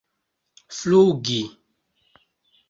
[0.77, 1.41] flugi